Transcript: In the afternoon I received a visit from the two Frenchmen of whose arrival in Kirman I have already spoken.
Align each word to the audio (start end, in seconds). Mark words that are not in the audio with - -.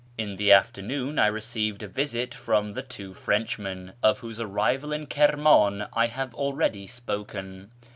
In 0.17 0.37
the 0.37 0.51
afternoon 0.51 1.19
I 1.19 1.27
received 1.27 1.83
a 1.83 1.87
visit 1.87 2.33
from 2.33 2.71
the 2.71 2.81
two 2.81 3.13
Frenchmen 3.13 3.93
of 4.01 4.17
whose 4.17 4.39
arrival 4.41 4.91
in 4.93 5.05
Kirman 5.05 5.85
I 5.93 6.07
have 6.07 6.33
already 6.33 6.87
spoken. 6.87 7.69